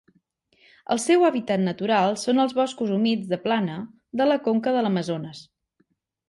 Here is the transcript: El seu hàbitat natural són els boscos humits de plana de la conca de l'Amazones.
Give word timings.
El 0.93 1.01
seu 1.01 1.25
hàbitat 1.27 1.61
natural 1.65 2.17
són 2.21 2.43
els 2.45 2.55
boscos 2.61 2.95
humits 2.95 3.29
de 3.35 3.39
plana 3.45 3.77
de 4.23 4.29
la 4.31 4.39
conca 4.49 4.75
de 4.79 4.83
l'Amazones. 4.87 5.45